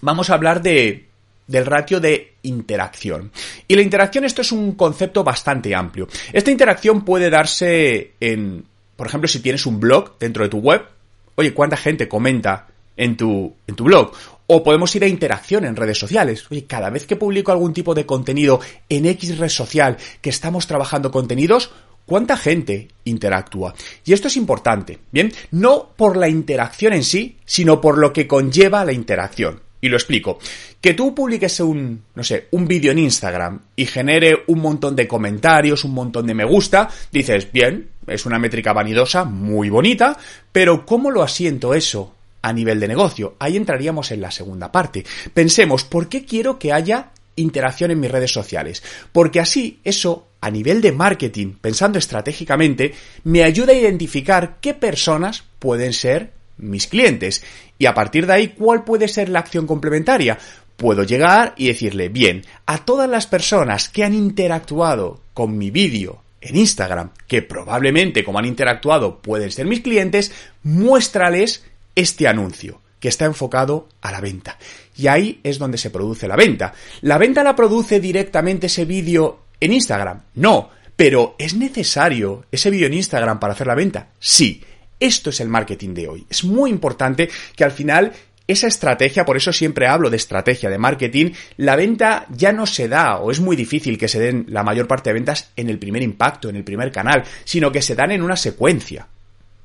vamos 0.00 0.30
a 0.30 0.34
hablar 0.34 0.62
de, 0.62 1.08
del 1.46 1.66
ratio 1.66 2.00
de 2.00 2.36
interacción. 2.44 3.30
Y 3.68 3.76
la 3.76 3.82
interacción, 3.82 4.24
esto 4.24 4.40
es 4.40 4.50
un 4.50 4.72
concepto 4.72 5.22
bastante 5.22 5.74
amplio. 5.74 6.08
Esta 6.32 6.50
interacción 6.50 7.04
puede 7.04 7.28
darse 7.28 8.12
en, 8.18 8.64
por 8.96 9.08
ejemplo, 9.08 9.28
si 9.28 9.40
tienes 9.40 9.66
un 9.66 9.78
blog 9.78 10.16
dentro 10.18 10.42
de 10.42 10.48
tu 10.48 10.60
web, 10.60 10.86
oye, 11.34 11.52
¿cuánta 11.52 11.76
gente 11.76 12.08
comenta 12.08 12.68
en 12.96 13.16
tu, 13.16 13.54
en 13.66 13.74
tu 13.74 13.84
blog? 13.84 14.12
O 14.48 14.62
podemos 14.62 14.94
ir 14.94 15.04
a 15.04 15.08
interacción 15.08 15.64
en 15.64 15.76
redes 15.76 15.98
sociales. 15.98 16.44
Oye, 16.50 16.66
cada 16.66 16.90
vez 16.90 17.06
que 17.06 17.16
publico 17.16 17.52
algún 17.52 17.72
tipo 17.72 17.94
de 17.94 18.06
contenido 18.06 18.60
en 18.88 19.06
X 19.06 19.38
red 19.38 19.48
social 19.48 19.96
que 20.20 20.30
estamos 20.30 20.66
trabajando 20.66 21.10
contenidos, 21.10 21.72
¿cuánta 22.04 22.36
gente 22.36 22.88
interactúa? 23.04 23.74
Y 24.04 24.12
esto 24.12 24.28
es 24.28 24.36
importante, 24.36 25.00
¿bien? 25.10 25.32
No 25.50 25.90
por 25.96 26.16
la 26.16 26.28
interacción 26.28 26.92
en 26.92 27.02
sí, 27.02 27.38
sino 27.44 27.80
por 27.80 27.98
lo 27.98 28.12
que 28.12 28.28
conlleva 28.28 28.84
la 28.84 28.92
interacción. 28.92 29.60
Y 29.80 29.88
lo 29.88 29.96
explico. 29.96 30.38
Que 30.80 30.94
tú 30.94 31.14
publiques 31.14 31.60
un, 31.60 32.02
no 32.14 32.24
sé, 32.24 32.46
un 32.52 32.66
vídeo 32.66 32.92
en 32.92 32.98
Instagram 32.98 33.60
y 33.74 33.86
genere 33.86 34.44
un 34.46 34.60
montón 34.60 34.96
de 34.96 35.06
comentarios, 35.06 35.84
un 35.84 35.92
montón 35.92 36.26
de 36.26 36.34
me 36.34 36.44
gusta, 36.44 36.88
dices, 37.12 37.50
bien, 37.52 37.90
es 38.06 38.24
una 38.24 38.38
métrica 38.38 38.72
vanidosa, 38.72 39.24
muy 39.24 39.68
bonita, 39.68 40.16
pero 40.50 40.86
¿cómo 40.86 41.10
lo 41.10 41.22
asiento 41.22 41.74
eso 41.74 42.15
a 42.46 42.52
nivel 42.52 42.78
de 42.78 42.86
negocio. 42.86 43.34
Ahí 43.40 43.56
entraríamos 43.56 44.12
en 44.12 44.20
la 44.20 44.30
segunda 44.30 44.70
parte. 44.70 45.04
Pensemos, 45.34 45.82
¿por 45.82 46.08
qué 46.08 46.24
quiero 46.24 46.60
que 46.60 46.72
haya 46.72 47.10
interacción 47.34 47.90
en 47.90 47.98
mis 47.98 48.10
redes 48.10 48.30
sociales? 48.30 48.84
Porque 49.10 49.40
así 49.40 49.80
eso, 49.82 50.28
a 50.40 50.48
nivel 50.48 50.80
de 50.80 50.92
marketing, 50.92 51.54
pensando 51.60 51.98
estratégicamente, 51.98 52.94
me 53.24 53.42
ayuda 53.42 53.72
a 53.72 53.76
identificar 53.76 54.58
qué 54.60 54.74
personas 54.74 55.42
pueden 55.58 55.92
ser 55.92 56.30
mis 56.56 56.86
clientes. 56.86 57.42
Y 57.78 57.86
a 57.86 57.94
partir 57.94 58.28
de 58.28 58.34
ahí, 58.34 58.48
¿cuál 58.56 58.84
puede 58.84 59.08
ser 59.08 59.28
la 59.28 59.40
acción 59.40 59.66
complementaria? 59.66 60.38
Puedo 60.76 61.02
llegar 61.02 61.52
y 61.56 61.66
decirle, 61.66 62.10
bien, 62.10 62.44
a 62.64 62.84
todas 62.84 63.10
las 63.10 63.26
personas 63.26 63.88
que 63.88 64.04
han 64.04 64.14
interactuado 64.14 65.20
con 65.34 65.58
mi 65.58 65.72
vídeo 65.72 66.22
en 66.40 66.54
Instagram, 66.54 67.10
que 67.26 67.42
probablemente 67.42 68.22
como 68.22 68.38
han 68.38 68.44
interactuado 68.44 69.18
pueden 69.18 69.50
ser 69.50 69.66
mis 69.66 69.80
clientes, 69.80 70.30
muéstrales 70.62 71.64
este 71.96 72.28
anuncio 72.28 72.80
que 73.00 73.08
está 73.08 73.24
enfocado 73.24 73.88
a 74.00 74.12
la 74.12 74.20
venta. 74.20 74.58
Y 74.96 75.08
ahí 75.08 75.40
es 75.42 75.58
donde 75.58 75.78
se 75.78 75.90
produce 75.90 76.28
la 76.28 76.36
venta. 76.36 76.72
¿La 77.00 77.18
venta 77.18 77.42
la 77.42 77.56
produce 77.56 77.98
directamente 77.98 78.68
ese 78.68 78.84
vídeo 78.84 79.46
en 79.58 79.72
Instagram? 79.72 80.22
No, 80.34 80.70
pero 80.94 81.34
¿es 81.38 81.54
necesario 81.54 82.46
ese 82.52 82.70
vídeo 82.70 82.86
en 82.86 82.94
Instagram 82.94 83.40
para 83.40 83.52
hacer 83.52 83.66
la 83.66 83.74
venta? 83.74 84.10
Sí. 84.18 84.62
Esto 84.98 85.28
es 85.28 85.40
el 85.40 85.48
marketing 85.48 85.92
de 85.92 86.08
hoy. 86.08 86.26
Es 86.30 86.42
muy 86.42 86.70
importante 86.70 87.28
que 87.54 87.64
al 87.64 87.70
final 87.70 88.12
esa 88.46 88.66
estrategia, 88.66 89.24
por 89.24 89.36
eso 89.36 89.52
siempre 89.52 89.88
hablo 89.88 90.08
de 90.08 90.16
estrategia 90.16 90.70
de 90.70 90.78
marketing, 90.78 91.32
la 91.56 91.76
venta 91.76 92.26
ya 92.30 92.52
no 92.52 92.64
se 92.64 92.88
da 92.88 93.18
o 93.18 93.30
es 93.30 93.40
muy 93.40 93.56
difícil 93.56 93.98
que 93.98 94.08
se 94.08 94.20
den 94.20 94.46
la 94.48 94.62
mayor 94.62 94.86
parte 94.86 95.10
de 95.10 95.14
ventas 95.14 95.50
en 95.56 95.68
el 95.68 95.78
primer 95.78 96.02
impacto, 96.02 96.48
en 96.48 96.56
el 96.56 96.64
primer 96.64 96.92
canal, 96.92 97.24
sino 97.44 97.72
que 97.72 97.82
se 97.82 97.94
dan 97.94 98.12
en 98.12 98.22
una 98.22 98.36
secuencia. 98.36 99.08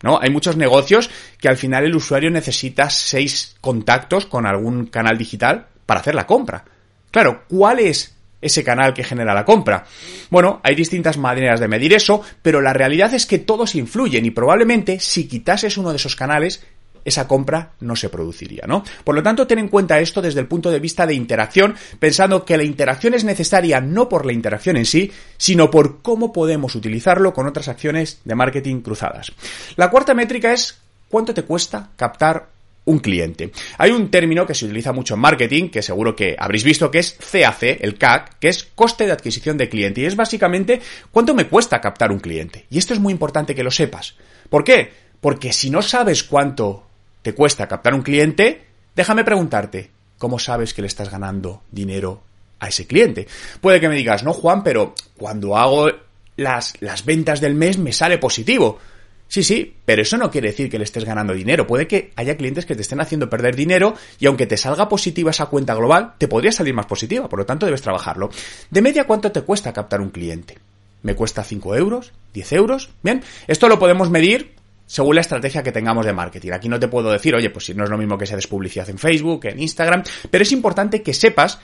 ¿No? 0.03 0.20
Hay 0.22 0.29
muchos 0.29 0.58
negocios 0.58 1.10
que 1.39 1.50
al 1.50 1.58
final 1.58 1.86
el 1.86 1.96
usuario 1.96 2.29
necesita 2.29 2.89
seis 2.89 3.55
contactos 3.62 4.25
con 4.25 4.46
algún 4.46 4.88
canal 4.88 5.17
digital 5.17 5.67
para 5.86 6.00
hacer 6.00 6.15
la 6.15 6.27
compra. 6.27 6.65
Claro, 7.12 7.43
¿cuál 7.48 7.79
es 7.79 8.15
ese 8.41 8.63
canal 8.63 8.93
que 8.93 9.03
genera 9.03 9.34
la 9.34 9.46
compra? 9.46 9.86
Bueno, 10.29 10.62
hay 10.63 10.75
distintas 10.75 11.17
maneras 11.17 11.60
de 11.60 11.67
medir 11.67 11.93
eso, 11.93 12.22
pero 12.41 12.62
la 12.62 12.74
realidad 12.74 13.13
es 13.13 13.25
que 13.25 13.39
todos 13.39 13.75
influyen 13.75 14.25
y 14.25 14.31
probablemente 14.31 15.00
si 15.00 15.27
quitases 15.27 15.77
uno 15.77 15.91
de 15.91 15.98
esos 15.98 16.15
canales, 16.15 16.65
esa 17.05 17.27
compra 17.27 17.72
no 17.79 17.96
se 17.96 18.10
produciría, 18.10 18.65
¿no? 18.67 18.84
Por 19.03 19.15
lo 19.15 19.24
tanto, 19.24 19.48
ten 19.48 19.60
en 19.60 19.67
cuenta 19.67 20.00
esto 20.00 20.22
desde 20.22 20.39
el 20.39 20.48
punto 20.48 20.72
de 20.72 20.79
vista 20.79 21.05
de 21.05 21.13
interacción, 21.13 21.75
pensando 22.00 22.46
que 22.46 22.58
la 22.58 22.63
interacción 22.63 23.13
es 23.13 23.24
necesaria 23.24 23.81
no 23.81 24.10
por 24.10 24.25
la 24.25 24.34
interacción 24.34 24.77
en 24.77 24.86
sí, 24.86 25.12
sino 25.38 25.72
por 25.72 26.01
cómo 26.01 26.34
podemos 26.34 26.75
utilizarlo 26.75 27.34
con 27.34 27.48
otras 27.48 27.67
acciones 27.67 28.20
de 28.24 28.36
marketing 28.36 28.81
cruzadas. 28.81 29.31
La 29.75 29.89
cuarta 29.89 30.13
métrica 30.13 30.53
es 30.53 30.77
cuánto 31.10 31.34
te 31.34 31.43
cuesta 31.43 31.89
captar 31.96 32.48
un 32.86 33.00
cliente. 33.00 33.51
Hay 33.77 33.91
un 33.91 34.10
término 34.10 34.46
que 34.46 34.55
se 34.55 34.65
utiliza 34.65 34.91
mucho 34.91 35.13
en 35.13 35.20
marketing, 35.20 35.70
que 35.70 35.81
seguro 35.81 36.15
que 36.15 36.36
habréis 36.38 36.63
visto, 36.63 36.89
que 36.89 37.00
es 37.00 37.13
CAC, 37.13 37.77
el 37.79 37.98
CAC, 37.98 38.39
que 38.39 38.50
es 38.50 38.63
coste 38.63 39.05
de 39.05 39.12
adquisición 39.12 39.58
de 39.58 39.70
cliente, 39.70 40.01
y 40.01 40.05
es 40.05 40.15
básicamente 40.15 40.81
cuánto 41.12 41.36
me 41.36 41.48
cuesta 41.48 41.79
captar 41.79 42.12
un 42.12 42.20
cliente. 42.20 42.65
Y 42.70 42.77
esto 42.79 42.93
es 42.93 43.00
muy 43.00 43.13
importante 43.13 43.53
que 43.53 43.63
lo 43.63 43.72
sepas. 43.72 44.15
¿Por 44.50 44.63
qué? 44.63 44.91
Porque 45.20 45.53
si 45.53 45.70
no 45.70 45.81
sabes 45.81 46.24
cuánto 46.24 46.88
te 47.21 47.33
cuesta 47.33 47.67
captar 47.67 47.93
un 47.93 48.01
cliente, 48.01 48.65
déjame 48.95 49.23
preguntarte, 49.23 49.91
¿cómo 50.17 50.39
sabes 50.39 50.73
que 50.73 50.81
le 50.81 50.87
estás 50.87 51.09
ganando 51.09 51.61
dinero 51.71 52.21
a 52.59 52.67
ese 52.67 52.87
cliente? 52.87 53.27
Puede 53.59 53.79
que 53.79 53.89
me 53.89 53.95
digas, 53.95 54.23
no 54.23 54.33
Juan, 54.33 54.63
pero 54.63 54.95
cuando 55.17 55.57
hago 55.57 55.89
las, 56.37 56.73
las 56.79 57.05
ventas 57.05 57.41
del 57.41 57.55
mes 57.55 57.77
me 57.77 57.93
sale 57.93 58.17
positivo. 58.17 58.79
Sí, 59.27 59.43
sí, 59.43 59.77
pero 59.85 60.01
eso 60.01 60.17
no 60.17 60.29
quiere 60.29 60.49
decir 60.49 60.69
que 60.69 60.77
le 60.77 60.83
estés 60.83 61.05
ganando 61.05 61.33
dinero. 61.33 61.65
Puede 61.65 61.87
que 61.87 62.11
haya 62.17 62.35
clientes 62.35 62.65
que 62.65 62.75
te 62.75 62.81
estén 62.81 62.99
haciendo 62.99 63.29
perder 63.29 63.55
dinero 63.55 63.93
y 64.19 64.25
aunque 64.25 64.45
te 64.45 64.57
salga 64.57 64.89
positiva 64.89 65.31
esa 65.31 65.45
cuenta 65.45 65.73
global, 65.73 66.15
te 66.17 66.27
podría 66.27 66.51
salir 66.51 66.73
más 66.73 66.85
positiva, 66.85 67.29
por 67.29 67.39
lo 67.39 67.45
tanto 67.45 67.65
debes 67.65 67.81
trabajarlo. 67.81 68.29
De 68.69 68.81
media, 68.81 69.05
¿cuánto 69.05 69.31
te 69.31 69.41
cuesta 69.43 69.71
captar 69.71 70.01
un 70.01 70.09
cliente? 70.09 70.57
¿Me 71.03 71.15
cuesta 71.15 71.45
5 71.45 71.75
euros? 71.77 72.11
¿10 72.35 72.55
euros? 72.57 72.89
Bien, 73.03 73.23
esto 73.47 73.69
lo 73.69 73.79
podemos 73.79 74.09
medir 74.09 74.51
según 74.91 75.15
la 75.15 75.21
estrategia 75.21 75.63
que 75.63 75.71
tengamos 75.71 76.05
de 76.05 76.12
marketing. 76.12 76.51
Aquí 76.51 76.67
no 76.67 76.77
te 76.77 76.89
puedo 76.89 77.10
decir, 77.13 77.33
oye, 77.33 77.50
pues 77.50 77.63
si 77.63 77.74
no 77.74 77.86
es 77.86 77.89
lo 77.89 77.98
mismo 77.98 78.17
que 78.17 78.25
se 78.25 78.36
des 78.36 78.48
publicidad 78.48 78.89
en 78.89 78.98
Facebook, 78.98 79.45
en 79.45 79.62
Instagram, 79.62 80.03
pero 80.29 80.41
es 80.41 80.51
importante 80.51 81.01
que 81.01 81.13
sepas 81.13 81.60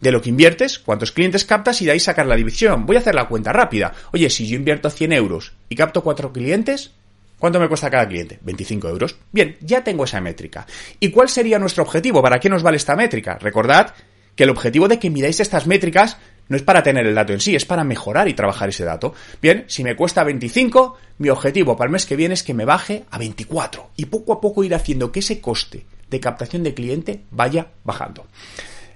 de 0.00 0.10
lo 0.10 0.22
que 0.22 0.30
inviertes, 0.30 0.78
cuántos 0.78 1.12
clientes 1.12 1.44
captas 1.44 1.82
y 1.82 1.84
de 1.84 1.90
ahí 1.90 2.00
sacar 2.00 2.24
la 2.24 2.36
división. 2.36 2.86
Voy 2.86 2.96
a 2.96 3.00
hacer 3.00 3.14
la 3.14 3.28
cuenta 3.28 3.52
rápida. 3.52 3.92
Oye, 4.12 4.30
si 4.30 4.46
yo 4.46 4.56
invierto 4.56 4.88
100 4.88 5.12
euros 5.12 5.52
y 5.68 5.76
capto 5.76 6.02
4 6.02 6.32
clientes, 6.32 6.92
¿cuánto 7.38 7.60
me 7.60 7.68
cuesta 7.68 7.90
cada 7.90 8.08
cliente? 8.08 8.38
25 8.40 8.88
euros. 8.88 9.16
Bien, 9.30 9.58
ya 9.60 9.84
tengo 9.84 10.04
esa 10.04 10.22
métrica. 10.22 10.66
¿Y 11.00 11.10
cuál 11.10 11.28
sería 11.28 11.58
nuestro 11.58 11.82
objetivo? 11.82 12.22
¿Para 12.22 12.40
qué 12.40 12.48
nos 12.48 12.62
vale 12.62 12.78
esta 12.78 12.96
métrica? 12.96 13.36
Recordad 13.38 13.92
que 14.34 14.44
el 14.44 14.50
objetivo 14.50 14.88
de 14.88 14.98
que 14.98 15.10
miráis 15.10 15.38
estas 15.40 15.66
métricas 15.66 16.16
no 16.48 16.56
es 16.56 16.62
para 16.62 16.82
tener 16.82 17.06
el 17.06 17.14
dato 17.14 17.32
en 17.32 17.40
sí, 17.40 17.54
es 17.54 17.64
para 17.64 17.84
mejorar 17.84 18.28
y 18.28 18.34
trabajar 18.34 18.68
ese 18.68 18.84
dato. 18.84 19.14
Bien, 19.40 19.64
si 19.68 19.84
me 19.84 19.96
cuesta 19.96 20.24
25, 20.24 20.96
mi 21.18 21.28
objetivo 21.28 21.76
para 21.76 21.88
el 21.88 21.92
mes 21.92 22.06
que 22.06 22.16
viene 22.16 22.34
es 22.34 22.42
que 22.42 22.54
me 22.54 22.64
baje 22.64 23.04
a 23.10 23.18
24 23.18 23.90
y 23.96 24.06
poco 24.06 24.32
a 24.32 24.40
poco 24.40 24.64
ir 24.64 24.74
haciendo 24.74 25.12
que 25.12 25.20
ese 25.20 25.40
coste 25.40 25.84
de 26.08 26.20
captación 26.20 26.62
de 26.62 26.74
cliente 26.74 27.20
vaya 27.30 27.68
bajando. 27.84 28.26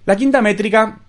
La 0.07 0.17
quinta 0.17 0.41
métrica 0.41 1.01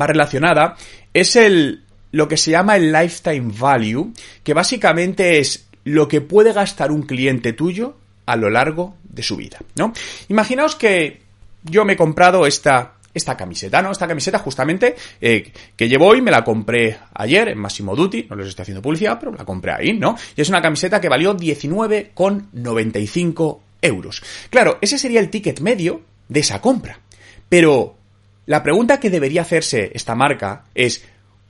va 0.00 0.06
relacionada, 0.06 0.76
es 1.12 1.36
el, 1.36 1.82
lo 2.12 2.28
que 2.28 2.36
se 2.36 2.52
llama 2.52 2.76
el 2.76 2.92
lifetime 2.92 3.52
value, 3.58 4.12
que 4.42 4.54
básicamente 4.54 5.38
es 5.38 5.66
lo 5.84 6.08
que 6.08 6.20
puede 6.20 6.52
gastar 6.52 6.90
un 6.90 7.02
cliente 7.02 7.52
tuyo 7.52 7.96
a 8.26 8.36
lo 8.36 8.50
largo 8.50 8.96
de 9.04 9.22
su 9.22 9.36
vida, 9.36 9.58
¿no? 9.76 9.92
Imaginaos 10.28 10.74
que 10.74 11.22
yo 11.62 11.84
me 11.84 11.94
he 11.94 11.96
comprado 11.96 12.46
esta, 12.46 12.95
esta 13.16 13.36
camiseta, 13.36 13.82
¿no? 13.82 13.90
Esta 13.90 14.06
camiseta 14.06 14.38
justamente 14.38 14.94
eh, 15.20 15.50
que 15.74 15.88
llevo 15.88 16.06
hoy, 16.06 16.20
me 16.20 16.30
la 16.30 16.44
compré 16.44 16.98
ayer 17.14 17.48
en 17.48 17.58
Massimo 17.58 17.96
Duty, 17.96 18.26
no 18.28 18.36
les 18.36 18.48
estoy 18.48 18.64
haciendo 18.64 18.82
publicidad, 18.82 19.18
pero 19.18 19.32
la 19.32 19.44
compré 19.44 19.72
ahí, 19.72 19.94
¿no? 19.94 20.14
Y 20.36 20.42
es 20.42 20.50
una 20.50 20.60
camiseta 20.60 21.00
que 21.00 21.08
valió 21.08 21.34
19,95 21.34 23.58
euros. 23.80 24.22
Claro, 24.50 24.76
ese 24.82 24.98
sería 24.98 25.20
el 25.20 25.30
ticket 25.30 25.60
medio 25.60 26.02
de 26.28 26.40
esa 26.40 26.60
compra. 26.60 27.00
Pero 27.48 27.96
la 28.44 28.62
pregunta 28.62 29.00
que 29.00 29.08
debería 29.08 29.40
hacerse 29.42 29.92
esta 29.94 30.14
marca 30.14 30.64
es 30.74 31.02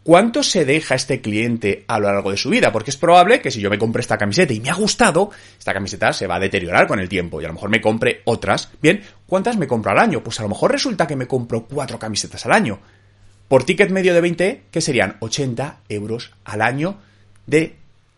¿cuánto 0.07 0.45
se 0.45 0.65
deja 0.65 0.95
este 0.95 1.21
cliente 1.21 1.85
a 1.89 1.99
lo 1.99 2.07
largo 2.07 2.31
de 2.31 2.37
su 2.37 2.49
vida? 2.49 2.71
Porque 2.71 2.91
es 2.91 2.97
probable 2.97 3.41
que 3.41 3.51
si 3.51 3.61
yo 3.61 3.69
me 3.69 3.77
compre 3.77 4.03
esta 4.03 4.17
camiseta 4.17 4.53
y 4.53 4.61
me 4.61 4.71
ha 4.71 4.75
gustado, 4.75 5.31
esta 5.59 5.75
camiseta 5.75 6.13
se 6.13 6.29
va 6.29 6.37
a 6.37 6.39
deteriorar 6.39 6.87
con 6.87 7.01
el 7.01 7.09
tiempo 7.09 7.43
y 7.43 7.45
a 7.45 7.49
lo 7.49 7.55
mejor 7.55 7.71
me 7.71 7.81
compre 7.81 8.23
otras. 8.25 8.71
Bien, 8.81 9.03
¿cuántas 9.27 9.57
me 9.57 9.67
compro 9.67 9.91
al 9.91 9.99
año? 9.99 10.23
Pues 10.23 10.39
a 10.39 10.45
lo 10.45 10.49
mejor 10.49 10.71
resulta 10.71 11.09
que 11.09 11.17
me 11.17 11.27
compro 11.27 11.65
cuatro 11.65 11.99
camisetas 11.99 12.47
al 12.47 12.53
año. 12.53 12.79
Por 13.49 13.65
ticket 13.65 13.91
medio 13.91 14.15
de 14.15 14.21
20, 14.21 14.63
que 14.71 14.81
serían 14.81 15.17
80 15.19 15.81
euros 15.89 16.31
al 16.45 16.63
año 16.63 16.99
de 17.45 17.75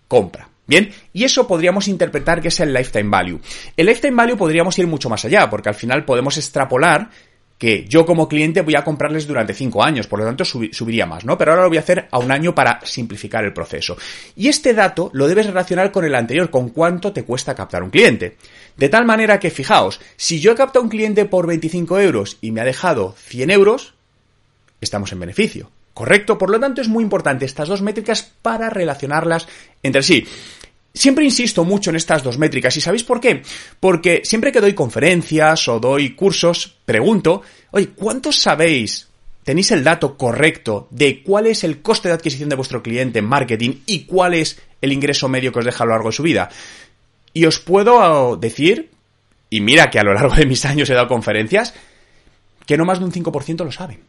compra. 0.08 0.50
Bien, 0.66 0.92
y 1.14 1.24
eso 1.24 1.48
podríamos 1.48 1.88
interpretar 1.88 2.42
que 2.42 2.48
es 2.48 2.60
el 2.60 2.74
lifetime 2.74 3.08
value. 3.08 3.40
El 3.74 3.86
lifetime 3.86 4.14
value 4.14 4.36
podríamos 4.36 4.78
ir 4.78 4.86
mucho 4.86 5.08
más 5.08 5.24
allá, 5.24 5.48
porque 5.48 5.70
al 5.70 5.74
final 5.74 6.04
podemos 6.04 6.36
extrapolar 6.36 7.08
que 7.58 7.84
yo 7.88 8.06
como 8.06 8.28
cliente 8.28 8.62
voy 8.62 8.76
a 8.76 8.84
comprarles 8.84 9.26
durante 9.26 9.52
cinco 9.52 9.82
años, 9.82 10.06
por 10.06 10.20
lo 10.20 10.24
tanto 10.24 10.44
subiría 10.44 11.06
más, 11.06 11.24
¿no? 11.24 11.36
Pero 11.36 11.50
ahora 11.50 11.64
lo 11.64 11.68
voy 11.68 11.76
a 11.76 11.80
hacer 11.80 12.06
a 12.10 12.18
un 12.18 12.30
año 12.30 12.54
para 12.54 12.80
simplificar 12.84 13.44
el 13.44 13.52
proceso. 13.52 13.96
Y 14.36 14.48
este 14.48 14.74
dato 14.74 15.10
lo 15.12 15.26
debes 15.26 15.46
relacionar 15.46 15.90
con 15.90 16.04
el 16.04 16.14
anterior, 16.14 16.50
con 16.50 16.70
cuánto 16.70 17.12
te 17.12 17.24
cuesta 17.24 17.56
captar 17.56 17.82
un 17.82 17.90
cliente. 17.90 18.36
De 18.76 18.88
tal 18.88 19.04
manera 19.04 19.40
que, 19.40 19.50
fijaos, 19.50 20.00
si 20.16 20.40
yo 20.40 20.52
he 20.52 20.54
captado 20.54 20.84
un 20.84 20.88
cliente 20.88 21.24
por 21.24 21.48
25 21.48 21.98
euros 21.98 22.38
y 22.40 22.52
me 22.52 22.60
ha 22.60 22.64
dejado 22.64 23.16
100 23.18 23.50
euros, 23.50 23.94
estamos 24.80 25.10
en 25.12 25.20
beneficio. 25.20 25.70
¿Correcto? 25.94 26.38
Por 26.38 26.50
lo 26.50 26.60
tanto, 26.60 26.80
es 26.80 26.86
muy 26.86 27.02
importante 27.02 27.44
estas 27.44 27.66
dos 27.66 27.82
métricas 27.82 28.22
para 28.40 28.70
relacionarlas 28.70 29.48
entre 29.82 30.04
sí. 30.04 30.24
Siempre 30.94 31.24
insisto 31.24 31.64
mucho 31.64 31.90
en 31.90 31.96
estas 31.96 32.22
dos 32.22 32.38
métricas 32.38 32.76
y 32.76 32.80
¿sabéis 32.80 33.04
por 33.04 33.20
qué? 33.20 33.42
Porque 33.78 34.22
siempre 34.24 34.50
que 34.50 34.60
doy 34.60 34.74
conferencias 34.74 35.68
o 35.68 35.78
doy 35.78 36.14
cursos, 36.14 36.76
pregunto, 36.84 37.42
oye, 37.70 37.90
¿cuántos 37.90 38.40
sabéis? 38.40 39.08
¿Tenéis 39.44 39.70
el 39.70 39.84
dato 39.84 40.16
correcto 40.16 40.88
de 40.90 41.22
cuál 41.22 41.46
es 41.46 41.64
el 41.64 41.80
coste 41.80 42.08
de 42.08 42.14
adquisición 42.14 42.48
de 42.48 42.56
vuestro 42.56 42.82
cliente 42.82 43.20
en 43.20 43.26
marketing 43.26 43.80
y 43.86 44.04
cuál 44.04 44.34
es 44.34 44.60
el 44.80 44.92
ingreso 44.92 45.28
medio 45.28 45.52
que 45.52 45.60
os 45.60 45.64
deja 45.64 45.84
a 45.84 45.86
lo 45.86 45.92
largo 45.92 46.08
de 46.08 46.16
su 46.16 46.22
vida? 46.22 46.50
Y 47.32 47.44
os 47.44 47.60
puedo 47.60 48.36
decir, 48.36 48.90
y 49.50 49.60
mira 49.60 49.90
que 49.90 49.98
a 49.98 50.04
lo 50.04 50.12
largo 50.12 50.34
de 50.34 50.46
mis 50.46 50.64
años 50.64 50.90
he 50.90 50.94
dado 50.94 51.08
conferencias, 51.08 51.74
que 52.66 52.76
no 52.76 52.84
más 52.84 52.98
de 52.98 53.06
un 53.06 53.12
5% 53.12 53.64
lo 53.64 53.72
saben. 53.72 54.00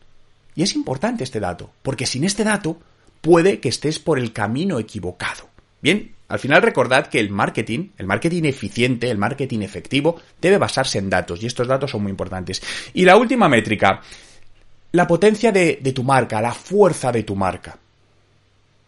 Y 0.55 0.63
es 0.63 0.75
importante 0.75 1.23
este 1.23 1.39
dato, 1.39 1.71
porque 1.83 2.05
sin 2.05 2.23
este 2.23 2.43
dato 2.43 2.77
puede 3.21 3.59
que 3.59 3.69
estés 3.69 3.99
por 3.99 4.19
el 4.19 4.33
camino 4.33 4.79
equivocado. 4.79 5.47
Bien, 5.81 6.13
al 6.29 6.39
final 6.39 6.61
recordad 6.61 7.07
que 7.07 7.19
el 7.19 7.31
marketing, 7.31 7.89
el 7.97 8.05
marketing 8.05 8.43
eficiente, 8.43 9.09
el 9.09 9.17
marketing 9.17 9.61
efectivo, 9.61 10.21
debe 10.39 10.59
basarse 10.59 10.99
en 10.99 11.09
datos 11.09 11.41
y 11.41 11.47
estos 11.47 11.67
datos 11.67 11.89
son 11.89 12.03
muy 12.03 12.11
importantes. 12.11 12.61
Y 12.93 13.03
la 13.03 13.17
última 13.17 13.49
métrica, 13.49 13.99
la 14.91 15.07
potencia 15.07 15.51
de, 15.51 15.77
tu 15.93 16.03
marca, 16.03 16.39
la 16.39 16.53
fuerza 16.53 17.11
de 17.11 17.23
tu 17.23 17.35
marca. 17.35 17.77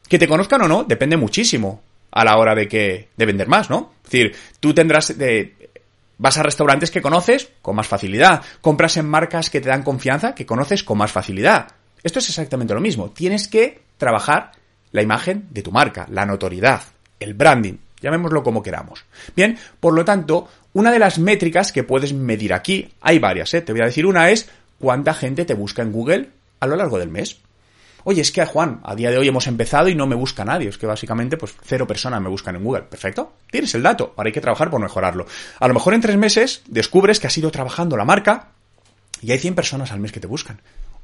Que 0.07 0.19
te 0.19 0.27
conozcan 0.27 0.61
o 0.61 0.67
no, 0.67 0.83
depende 0.83 1.17
muchísimo 1.17 1.81
a 2.11 2.23
la 2.23 2.37
hora 2.37 2.53
de 2.53 2.67
que 2.67 3.09
de 3.17 3.25
vender 3.25 3.47
más, 3.47 3.69
¿no? 3.71 3.93
Es 4.03 4.11
decir, 4.11 4.35
tú 4.59 4.73
tendrás 4.73 5.17
de, 5.17 5.71
vas 6.19 6.37
a 6.37 6.43
restaurantes 6.43 6.91
que 6.91 7.01
conoces 7.01 7.49
con 7.63 7.75
más 7.75 7.87
facilidad, 7.87 8.43
compras 8.61 8.97
en 8.97 9.07
marcas 9.07 9.49
que 9.49 9.61
te 9.61 9.69
dan 9.69 9.81
confianza 9.81 10.35
que 10.35 10.45
conoces 10.45 10.83
con 10.83 10.99
más 10.99 11.11
facilidad. 11.11 11.69
Esto 12.03 12.19
es 12.19 12.29
exactamente 12.29 12.75
lo 12.75 12.81
mismo. 12.81 13.09
Tienes 13.09 13.47
que 13.47 13.81
trabajar 13.97 14.51
la 14.91 15.01
imagen 15.01 15.47
de 15.49 15.63
tu 15.63 15.71
marca, 15.71 16.05
la 16.09 16.25
notoriedad, 16.25 16.81
el 17.21 17.33
branding, 17.33 17.75
llamémoslo 18.01 18.43
como 18.43 18.61
queramos. 18.61 19.05
Bien, 19.35 19.57
por 19.79 19.93
lo 19.93 20.03
tanto, 20.03 20.49
una 20.73 20.91
de 20.91 20.99
las 20.99 21.19
métricas 21.19 21.71
que 21.71 21.83
puedes 21.83 22.13
medir 22.13 22.53
aquí, 22.53 22.89
hay 22.99 23.19
varias, 23.19 23.53
¿eh? 23.53 23.61
te 23.61 23.71
voy 23.71 23.81
a 23.81 23.85
decir 23.85 24.05
una 24.05 24.29
es 24.29 24.49
cuánta 24.79 25.13
gente 25.13 25.45
te 25.45 25.53
busca 25.53 25.81
en 25.81 25.91
Google 25.91 26.29
a 26.59 26.67
lo 26.67 26.75
largo 26.75 26.99
del 26.99 27.09
mes. 27.09 27.37
Oye, 28.03 28.21
es 28.21 28.31
que 28.31 28.43
Juan, 28.45 28.79
a 28.83 28.95
día 28.95 29.11
de 29.11 29.19
hoy 29.19 29.27
hemos 29.27 29.45
empezado 29.45 29.87
y 29.87 29.93
no 29.93 30.07
me 30.07 30.15
busca 30.15 30.43
nadie. 30.43 30.69
Es 30.69 30.79
que 30.79 30.87
básicamente, 30.87 31.37
pues 31.37 31.53
cero 31.63 31.85
personas 31.85 32.19
me 32.19 32.29
buscan 32.29 32.55
en 32.55 32.63
Google. 32.63 32.81
Perfecto. 32.81 33.33
Tienes 33.51 33.75
el 33.75 33.83
dato. 33.83 34.15
Ahora 34.17 34.29
hay 34.29 34.33
que 34.33 34.41
trabajar 34.41 34.71
por 34.71 34.81
mejorarlo. 34.81 35.27
A 35.59 35.67
lo 35.67 35.75
mejor 35.75 35.93
en 35.93 36.01
tres 36.01 36.17
meses 36.17 36.63
descubres 36.67 37.19
que 37.19 37.27
has 37.27 37.37
ido 37.37 37.51
trabajando 37.51 37.95
la 37.95 38.03
marca 38.03 38.47
y 39.21 39.31
hay 39.31 39.37
100 39.37 39.53
personas 39.53 39.91
al 39.91 39.99
mes 39.99 40.11
que 40.11 40.19
te 40.19 40.25
buscan 40.25 40.59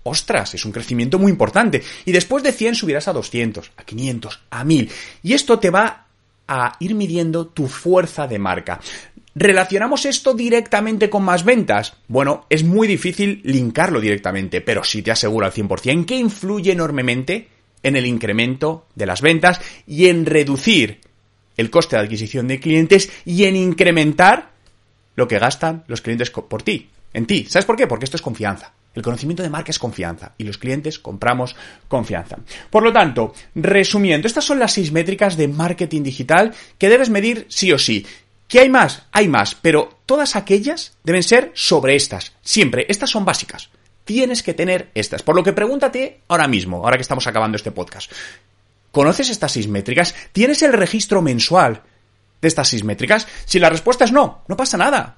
ostras, 0.07 0.53
es 0.55 0.65
un 0.65 0.71
crecimiento 0.71 1.19
muy 1.19 1.31
importante. 1.31 1.83
Y 2.05 2.11
después 2.11 2.43
de 2.43 2.51
100 2.51 2.75
subirás 2.75 3.07
a 3.07 3.13
200, 3.13 3.71
a 3.75 3.83
500, 3.83 4.41
a 4.49 4.63
1000. 4.63 4.91
Y 5.23 5.33
esto 5.33 5.59
te 5.59 5.69
va 5.69 6.06
a 6.47 6.75
ir 6.79 6.95
midiendo 6.95 7.47
tu 7.47 7.67
fuerza 7.67 8.27
de 8.27 8.39
marca. 8.39 8.79
¿Relacionamos 9.35 10.05
esto 10.05 10.33
directamente 10.33 11.09
con 11.09 11.23
más 11.23 11.45
ventas? 11.45 11.93
Bueno, 12.07 12.45
es 12.49 12.63
muy 12.63 12.87
difícil 12.87 13.41
linkarlo 13.43 14.01
directamente, 14.01 14.61
pero 14.61 14.83
sí 14.83 15.03
te 15.03 15.11
aseguro 15.11 15.45
al 15.45 15.51
100% 15.51 16.05
que 16.05 16.15
influye 16.15 16.71
enormemente 16.71 17.47
en 17.83 17.95
el 17.95 18.07
incremento 18.07 18.87
de 18.95 19.05
las 19.05 19.21
ventas 19.21 19.61
y 19.85 20.07
en 20.07 20.25
reducir 20.25 21.01
el 21.55 21.69
coste 21.69 21.95
de 21.95 22.03
adquisición 22.03 22.47
de 22.47 22.59
clientes 22.59 23.11
y 23.25 23.43
en 23.45 23.55
incrementar 23.55 24.51
lo 25.15 25.27
que 25.27 25.39
gastan 25.39 25.83
los 25.87 26.01
clientes 26.01 26.29
por 26.29 26.63
ti, 26.63 26.89
en 27.17 27.25
ti. 27.25 27.45
¿Sabes 27.49 27.65
por 27.65 27.75
qué? 27.75 27.87
Porque 27.87 28.05
esto 28.05 28.15
es 28.15 28.21
confianza. 28.21 28.73
El 28.93 29.01
conocimiento 29.01 29.41
de 29.43 29.49
marca 29.49 29.71
es 29.71 29.79
confianza 29.79 30.33
y 30.37 30.43
los 30.43 30.59
clientes 30.59 30.99
compramos 30.99 31.55
confianza. 31.87 32.37
Por 32.69 32.83
lo 32.83 32.93
tanto, 32.93 33.33
resumiendo, 33.55 34.27
estas 34.27 34.45
son 34.45 34.59
las 34.59 34.73
seis 34.73 34.91
métricas 34.91 35.35
de 35.35 35.47
marketing 35.47 36.03
digital 36.03 36.53
que 36.77 36.89
debes 36.89 37.09
medir 37.09 37.47
sí 37.49 37.71
o 37.71 37.79
sí. 37.79 38.05
¿Qué 38.47 38.59
hay 38.59 38.69
más? 38.69 39.03
Hay 39.11 39.27
más, 39.27 39.55
pero 39.55 39.97
todas 40.05 40.35
aquellas 40.35 40.95
deben 41.03 41.23
ser 41.23 41.51
sobre 41.55 41.95
estas. 41.95 42.33
Siempre, 42.41 42.85
estas 42.87 43.09
son 43.09 43.25
básicas. 43.25 43.69
Tienes 44.05 44.43
que 44.43 44.53
tener 44.53 44.91
estas. 44.93 45.23
Por 45.23 45.35
lo 45.35 45.43
que 45.43 45.53
pregúntate 45.53 46.21
ahora 46.27 46.47
mismo, 46.47 46.77
ahora 46.77 46.97
que 46.97 47.01
estamos 47.01 47.25
acabando 47.25 47.55
este 47.55 47.71
podcast. 47.71 48.11
¿Conoces 48.91 49.29
estas 49.31 49.51
seis 49.51 49.67
métricas? 49.67 50.15
¿Tienes 50.31 50.61
el 50.61 50.73
registro 50.73 51.21
mensual 51.23 51.81
de 52.41 52.47
estas 52.47 52.69
seis 52.69 52.83
métricas? 52.83 53.27
Si 53.45 53.59
la 53.59 53.69
respuesta 53.69 54.05
es 54.05 54.11
no, 54.11 54.43
no 54.47 54.55
pasa 54.55 54.77
nada 54.77 55.17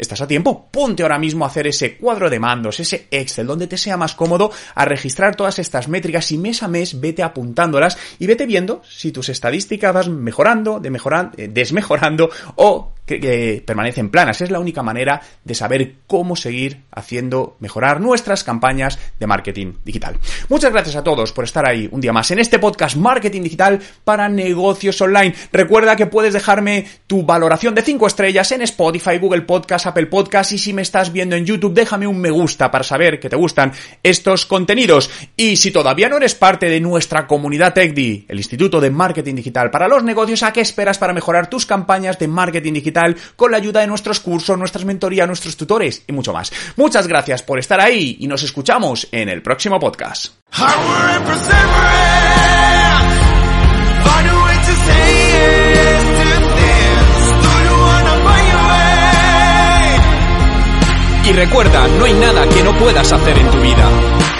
estás 0.00 0.20
a 0.20 0.26
tiempo. 0.26 0.68
Ponte 0.70 1.02
ahora 1.02 1.18
mismo 1.18 1.44
a 1.44 1.48
hacer 1.48 1.66
ese 1.66 1.96
cuadro 1.96 2.30
de 2.30 2.40
mandos, 2.40 2.80
ese 2.80 3.06
Excel, 3.10 3.46
donde 3.46 3.66
te 3.66 3.76
sea 3.76 3.96
más 3.96 4.14
cómodo, 4.14 4.50
a 4.74 4.84
registrar 4.84 5.36
todas 5.36 5.58
estas 5.58 5.88
métricas 5.88 6.32
y 6.32 6.38
mes 6.38 6.62
a 6.62 6.68
mes 6.68 7.00
vete 7.00 7.22
apuntándolas 7.22 7.98
y 8.18 8.26
vete 8.26 8.46
viendo 8.46 8.82
si 8.88 9.12
tus 9.12 9.28
estadísticas 9.28 9.92
vas 9.92 10.08
mejorando, 10.08 10.80
de 10.80 10.90
eh, 11.36 11.48
desmejorando 11.48 12.30
o 12.56 12.92
que, 13.18 13.62
permanecen 13.66 14.10
planas. 14.10 14.40
Es 14.40 14.50
la 14.50 14.60
única 14.60 14.82
manera 14.82 15.20
de 15.44 15.54
saber 15.54 15.94
cómo 16.06 16.36
seguir 16.36 16.82
haciendo 16.90 17.56
mejorar 17.60 18.00
nuestras 18.00 18.44
campañas 18.44 18.98
de 19.18 19.26
marketing 19.26 19.74
digital. 19.84 20.18
Muchas 20.48 20.72
gracias 20.72 20.96
a 20.96 21.04
todos 21.04 21.32
por 21.32 21.44
estar 21.44 21.66
ahí 21.66 21.88
un 21.90 22.00
día 22.00 22.12
más 22.12 22.30
en 22.30 22.38
este 22.38 22.58
podcast 22.58 22.96
Marketing 22.96 23.42
Digital 23.42 23.80
para 24.04 24.28
negocios 24.28 25.00
online. 25.00 25.34
Recuerda 25.52 25.96
que 25.96 26.06
puedes 26.06 26.32
dejarme 26.32 26.86
tu 27.06 27.24
valoración 27.24 27.74
de 27.74 27.82
5 27.82 28.06
estrellas 28.06 28.52
en 28.52 28.62
Spotify, 28.62 29.18
Google 29.18 29.42
Podcast, 29.42 29.86
Apple 29.86 30.06
Podcast 30.06 30.52
y 30.52 30.58
si 30.58 30.72
me 30.72 30.82
estás 30.82 31.12
viendo 31.12 31.36
en 31.36 31.46
YouTube, 31.46 31.74
déjame 31.74 32.06
un 32.06 32.20
me 32.20 32.30
gusta 32.30 32.70
para 32.70 32.84
saber 32.84 33.18
que 33.18 33.28
te 33.28 33.36
gustan 33.36 33.72
estos 34.02 34.46
contenidos. 34.46 35.10
Y 35.36 35.56
si 35.56 35.70
todavía 35.70 36.08
no 36.08 36.16
eres 36.16 36.34
parte 36.34 36.68
de 36.68 36.80
nuestra 36.80 37.26
comunidad 37.26 37.74
TechDi, 37.74 38.26
el 38.28 38.38
Instituto 38.38 38.80
de 38.80 38.90
Marketing 38.90 39.34
Digital 39.34 39.70
para 39.70 39.88
los 39.88 40.04
Negocios, 40.04 40.42
¿a 40.42 40.52
qué 40.52 40.60
esperas 40.60 40.98
para 40.98 41.12
mejorar 41.12 41.48
tus 41.48 41.66
campañas 41.66 42.18
de 42.18 42.28
marketing 42.28 42.74
con 43.36 43.50
la 43.50 43.56
ayuda 43.56 43.80
de 43.80 43.86
nuestros 43.86 44.20
cursos, 44.20 44.58
nuestras 44.58 44.84
mentorías, 44.84 45.26
nuestros 45.26 45.56
tutores 45.56 46.02
y 46.06 46.12
mucho 46.12 46.32
más? 46.32 46.52
Muchas 46.76 47.06
gracias 47.06 47.42
por 47.42 47.58
estar 47.58 47.80
ahí 47.80 48.16
y 48.20 48.26
nos 48.26 48.42
escuchamos 48.42 49.08
en 49.12 49.28
el 49.28 49.42
próximo 49.42 49.78
podcast. 49.78 50.32
Y 61.24 61.32
recuerda, 61.32 61.86
no 61.86 62.06
hay 62.06 62.14
nada 62.14 62.48
que 62.48 62.62
no 62.64 62.76
puedas 62.76 63.12
hacer 63.12 63.38
en 63.38 63.50
tu 63.50 63.60
vida. 63.60 64.39